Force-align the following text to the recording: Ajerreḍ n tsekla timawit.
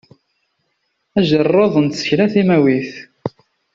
Ajerreḍ 1.17 1.73
n 1.79 1.87
tsekla 1.87 2.25
timawit. 2.33 2.93